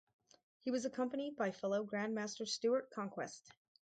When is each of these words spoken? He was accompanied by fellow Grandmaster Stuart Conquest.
He 0.61 0.71
was 0.71 0.83
accompanied 0.85 1.35
by 1.35 1.51
fellow 1.51 1.85
Grandmaster 1.85 2.47
Stuart 2.47 2.89
Conquest. 2.89 3.51